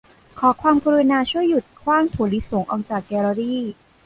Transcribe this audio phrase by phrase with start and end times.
[0.39, 3.55] ขอความกรุณาช่วยหยุดขว้างถั่วลิสงออกจากแกลเลอรี